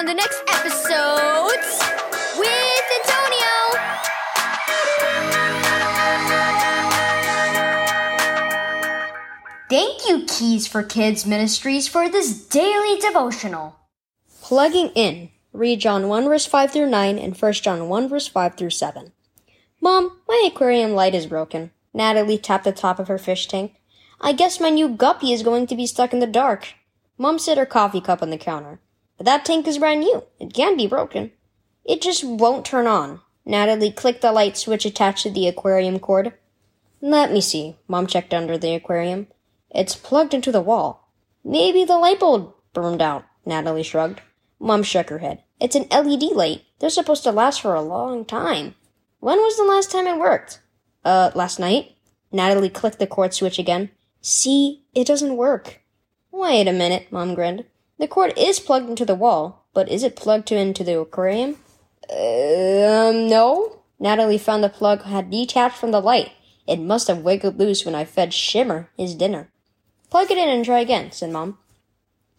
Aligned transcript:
on 0.00 0.06
the 0.06 0.14
next 0.14 0.42
episode 0.48 1.60
with 2.38 2.84
Antonio. 3.00 3.52
Thank 9.68 10.08
you, 10.08 10.24
Keys 10.26 10.66
for 10.66 10.82
Kids 10.82 11.26
Ministries, 11.26 11.86
for 11.86 12.08
this 12.08 12.46
daily 12.46 12.98
devotional. 12.98 13.76
Plugging 14.40 14.88
in. 14.94 15.28
Read 15.52 15.82
John 15.82 16.08
1 16.08 16.24
verse 16.24 16.46
5 16.46 16.70
through 16.70 16.88
9 16.88 17.18
and 17.18 17.36
1 17.36 17.52
John 17.52 17.90
1 17.90 18.08
verse 18.08 18.26
5 18.26 18.54
through 18.54 18.70
7. 18.70 19.12
Mom, 19.82 20.18
my 20.26 20.48
aquarium 20.50 20.92
light 20.92 21.14
is 21.14 21.26
broken. 21.26 21.72
Natalie 21.92 22.38
tapped 22.38 22.64
the 22.64 22.72
top 22.72 22.98
of 22.98 23.08
her 23.08 23.18
fish 23.18 23.46
tank. 23.48 23.74
I 24.18 24.32
guess 24.32 24.60
my 24.60 24.70
new 24.70 24.88
guppy 24.88 25.34
is 25.34 25.42
going 25.42 25.66
to 25.66 25.76
be 25.76 25.86
stuck 25.86 26.14
in 26.14 26.20
the 26.20 26.26
dark. 26.26 26.72
Mom 27.18 27.38
set 27.38 27.58
her 27.58 27.66
coffee 27.66 28.00
cup 28.00 28.22
on 28.22 28.30
the 28.30 28.38
counter. 28.38 28.80
But 29.20 29.26
that 29.26 29.44
tank 29.44 29.68
is 29.68 29.76
brand 29.76 30.00
new. 30.00 30.24
It 30.38 30.54
can't 30.54 30.78
be 30.78 30.86
broken. 30.86 31.32
It 31.84 32.00
just 32.00 32.24
won't 32.24 32.64
turn 32.64 32.86
on. 32.86 33.20
Natalie 33.44 33.92
clicked 33.92 34.22
the 34.22 34.32
light 34.32 34.56
switch 34.56 34.86
attached 34.86 35.24
to 35.24 35.30
the 35.30 35.46
aquarium 35.46 35.98
cord. 35.98 36.32
Let 37.02 37.30
me 37.30 37.42
see. 37.42 37.76
Mom 37.86 38.06
checked 38.06 38.32
under 38.32 38.56
the 38.56 38.74
aquarium. 38.74 39.26
It's 39.68 39.94
plugged 39.94 40.32
into 40.32 40.50
the 40.50 40.62
wall. 40.62 41.12
Maybe 41.44 41.84
the 41.84 41.98
light 41.98 42.18
bulb 42.18 42.54
burned 42.72 43.02
out, 43.02 43.26
Natalie 43.44 43.82
shrugged. 43.82 44.22
Mom 44.58 44.82
shook 44.82 45.10
her 45.10 45.18
head. 45.18 45.42
It's 45.60 45.76
an 45.76 45.88
LED 45.90 46.22
light. 46.32 46.62
They're 46.78 46.88
supposed 46.88 47.22
to 47.24 47.30
last 47.30 47.60
for 47.60 47.74
a 47.74 47.82
long 47.82 48.24
time. 48.24 48.74
When 49.18 49.36
was 49.36 49.58
the 49.58 49.64
last 49.64 49.90
time 49.90 50.06
it 50.06 50.18
worked? 50.18 50.62
Uh, 51.04 51.30
last 51.34 51.60
night? 51.60 51.94
Natalie 52.32 52.70
clicked 52.70 52.98
the 52.98 53.06
cord 53.06 53.34
switch 53.34 53.58
again. 53.58 53.90
See, 54.22 54.86
it 54.94 55.06
doesn't 55.06 55.36
work. 55.36 55.82
Wait 56.32 56.66
a 56.66 56.72
minute, 56.72 57.12
Mom 57.12 57.34
grinned. 57.34 57.66
The 58.00 58.08
cord 58.08 58.32
is 58.34 58.60
plugged 58.60 58.88
into 58.88 59.04
the 59.04 59.14
wall, 59.14 59.66
but 59.74 59.90
is 59.90 60.02
it 60.02 60.16
plugged 60.16 60.50
into 60.50 60.82
the 60.82 60.98
aquarium? 60.98 61.58
Um, 62.10 63.28
no. 63.28 63.82
Natalie 63.98 64.38
found 64.38 64.64
the 64.64 64.70
plug 64.70 65.02
had 65.02 65.30
detached 65.30 65.76
from 65.76 65.90
the 65.90 66.00
light. 66.00 66.32
It 66.66 66.78
must 66.80 67.08
have 67.08 67.18
wiggled 67.18 67.58
loose 67.58 67.84
when 67.84 67.94
I 67.94 68.06
fed 68.06 68.32
Shimmer 68.32 68.88
his 68.96 69.14
dinner. 69.14 69.50
Plug 70.08 70.30
it 70.30 70.38
in 70.38 70.48
and 70.48 70.64
try 70.64 70.80
again, 70.80 71.12
said 71.12 71.30
Mom. 71.30 71.58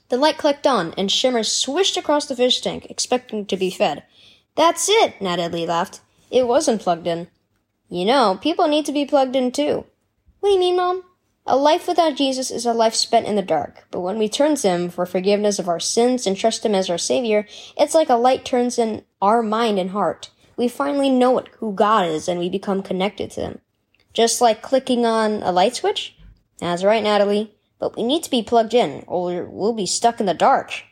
The 0.10 0.18
light 0.18 0.40
clicked 0.40 0.66
on, 0.66 0.96
and 0.98 1.12
Shimmer 1.12 1.44
swished 1.44 1.96
across 1.96 2.26
the 2.26 2.36
fish 2.36 2.60
tank, 2.60 2.88
expecting 2.90 3.46
to 3.46 3.56
be 3.56 3.70
fed. 3.70 4.02
That's 4.56 4.90
it, 4.90 5.22
Natalie 5.22 5.68
laughed. 5.68 6.02
It 6.32 6.48
wasn't 6.48 6.82
plugged 6.82 7.06
in. 7.06 7.28
You 7.88 8.06
know, 8.06 8.40
people 8.42 8.68
need 8.68 8.88
to 8.88 8.92
be 8.92 9.06
plugged 9.06 9.36
in 9.36 9.52
too. 9.52 9.86
What 10.40 10.50
do 10.50 10.54
you 10.54 10.60
mean, 10.60 10.78
Mom? 10.78 11.04
A 11.48 11.58
life 11.58 11.88
without 11.88 12.16
Jesus 12.16 12.52
is 12.52 12.68
a 12.68 12.74
life 12.74 12.94
spent 12.94 13.26
in 13.26 13.36
the 13.36 13.42
dark, 13.42 13.88
but 13.90 14.02
when 14.02 14.20
we 14.20 14.30
turn 14.30 14.56
to 14.56 14.70
Him 14.70 14.90
for 14.90 15.08
forgiveness 15.08 15.58
of 15.58 15.68
our 15.68 15.80
sins 15.80 16.28
and 16.28 16.38
trust 16.38 16.64
Him 16.64 16.76
as 16.76 16.88
our 16.88 17.00
Savior, 17.00 17.48
it's 17.76 17.96
like 17.96 18.10
a 18.10 18.16
light 18.16 18.46
turns 18.46 18.78
in 18.78 19.04
our 19.24 19.42
mind 19.42 19.80
and 19.80 19.90
heart. 19.90 20.30
We 20.56 20.68
finally 20.68 21.10
know 21.10 21.40
it, 21.40 21.48
who 21.58 21.74
God 21.74 22.06
is 22.06 22.28
and 22.28 22.40
we 22.40 22.48
become 22.48 22.84
connected 22.84 23.32
to 23.32 23.42
Him. 23.42 23.62
Just 24.14 24.40
like 24.40 24.62
clicking 24.62 25.04
on 25.04 25.42
a 25.42 25.52
light 25.52 25.76
switch? 25.76 26.16
That's 26.60 26.84
right, 26.84 27.02
Natalie. 27.02 27.56
But 27.80 27.96
we 27.96 28.04
need 28.04 28.22
to 28.24 28.30
be 28.30 28.44
plugged 28.44 28.76
in, 28.76 29.04
or 29.08 29.46
we'll 29.46 29.74
be 29.74 29.88
stuck 29.88 30.20
in 30.20 30.28
the 30.28 30.36
dark. 30.36 30.84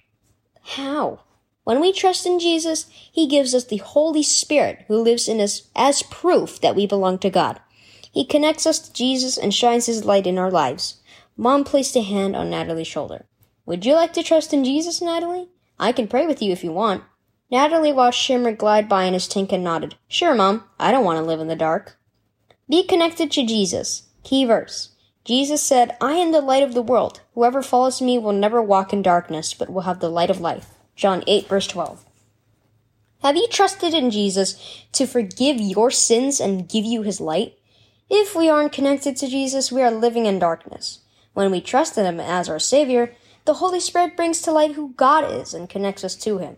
How? 0.63 1.19
When 1.63 1.79
we 1.79 1.93
trust 1.93 2.25
in 2.25 2.39
Jesus, 2.39 2.87
He 2.89 3.27
gives 3.27 3.53
us 3.53 3.65
the 3.65 3.77
Holy 3.77 4.23
Spirit 4.23 4.85
who 4.87 4.97
lives 4.97 5.27
in 5.27 5.39
us 5.39 5.69
as 5.75 6.01
proof 6.01 6.59
that 6.61 6.75
we 6.75 6.87
belong 6.87 7.19
to 7.19 7.29
God. 7.29 7.59
He 8.11 8.25
connects 8.25 8.65
us 8.65 8.79
to 8.79 8.93
Jesus 8.93 9.37
and 9.37 9.53
shines 9.53 9.85
His 9.85 10.05
light 10.05 10.27
in 10.27 10.37
our 10.37 10.51
lives. 10.51 11.01
Mom 11.37 11.63
placed 11.63 11.95
a 11.95 12.01
hand 12.01 12.35
on 12.35 12.49
Natalie's 12.49 12.87
shoulder. 12.87 13.25
Would 13.65 13.85
you 13.85 13.93
like 13.93 14.13
to 14.13 14.23
trust 14.23 14.53
in 14.53 14.65
Jesus, 14.65 15.01
Natalie? 15.01 15.49
I 15.79 15.91
can 15.91 16.07
pray 16.07 16.25
with 16.25 16.41
you 16.41 16.51
if 16.51 16.63
you 16.63 16.71
want. 16.71 17.03
Natalie 17.51 17.93
watched 17.93 18.19
Shimmer 18.19 18.51
glide 18.51 18.89
by 18.89 19.05
in 19.05 19.13
his 19.13 19.27
tank 19.27 19.51
and 19.51 19.63
nodded. 19.63 19.95
Sure, 20.07 20.35
Mom. 20.35 20.63
I 20.79 20.91
don't 20.91 21.05
want 21.05 21.17
to 21.17 21.23
live 21.23 21.39
in 21.39 21.47
the 21.47 21.55
dark. 21.55 21.97
Be 22.67 22.83
connected 22.83 23.31
to 23.31 23.45
Jesus. 23.45 24.03
Key 24.23 24.45
verse. 24.45 24.89
Jesus 25.23 25.61
said, 25.61 25.95
I 26.01 26.13
am 26.13 26.31
the 26.31 26.41
light 26.41 26.63
of 26.63 26.73
the 26.73 26.81
world. 26.81 27.21
Whoever 27.35 27.61
follows 27.61 28.01
me 28.01 28.17
will 28.17 28.33
never 28.33 28.61
walk 28.61 28.93
in 28.93 29.01
darkness, 29.01 29.53
but 29.53 29.69
will 29.69 29.81
have 29.81 29.99
the 29.99 30.09
light 30.09 30.29
of 30.29 30.41
life. 30.41 30.73
John 30.95 31.23
8, 31.27 31.47
verse 31.47 31.67
12. 31.67 32.05
Have 33.21 33.35
you 33.35 33.47
trusted 33.49 33.93
in 33.93 34.11
Jesus 34.11 34.85
to 34.93 35.05
forgive 35.05 35.59
your 35.59 35.91
sins 35.91 36.39
and 36.39 36.67
give 36.67 36.85
you 36.85 37.03
his 37.03 37.21
light? 37.21 37.58
If 38.09 38.35
we 38.35 38.49
aren't 38.49 38.71
connected 38.71 39.15
to 39.17 39.27
Jesus, 39.27 39.71
we 39.71 39.83
are 39.83 39.91
living 39.91 40.25
in 40.25 40.39
darkness. 40.39 40.99
When 41.33 41.51
we 41.51 41.61
trust 41.61 41.95
in 41.97 42.05
him 42.05 42.19
as 42.19 42.49
our 42.49 42.57
Savior, 42.57 43.13
the 43.45 43.55
Holy 43.55 43.79
Spirit 43.79 44.17
brings 44.17 44.41
to 44.41 44.51
light 44.51 44.73
who 44.73 44.93
God 44.97 45.31
is 45.31 45.53
and 45.53 45.69
connects 45.69 46.03
us 46.03 46.15
to 46.15 46.39
him. 46.39 46.57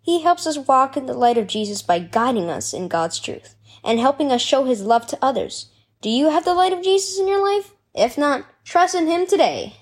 He 0.00 0.22
helps 0.22 0.46
us 0.46 0.56
walk 0.56 0.96
in 0.96 1.04
the 1.04 1.12
light 1.12 1.36
of 1.36 1.48
Jesus 1.48 1.82
by 1.82 1.98
guiding 1.98 2.48
us 2.48 2.72
in 2.72 2.88
God's 2.88 3.18
truth 3.18 3.56
and 3.84 4.00
helping 4.00 4.32
us 4.32 4.40
show 4.40 4.64
his 4.64 4.82
love 4.82 5.06
to 5.08 5.18
others. 5.20 5.70
Do 6.00 6.08
you 6.08 6.30
have 6.30 6.44
the 6.44 6.54
light 6.54 6.72
of 6.72 6.82
Jesus 6.82 7.18
in 7.18 7.28
your 7.28 7.44
life? 7.44 7.74
If 7.94 8.16
not, 8.16 8.46
trust 8.64 8.94
in 8.94 9.06
him 9.06 9.26
today. 9.26 9.76